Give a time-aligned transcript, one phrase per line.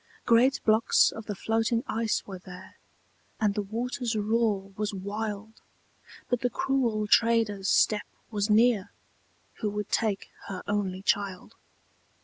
[0.25, 2.79] Great blocks of the floating ice were there,
[3.39, 5.61] And the water's roar was wild,
[6.27, 8.89] But the cruel trader's step was near,
[9.59, 11.53] Who would take her only child.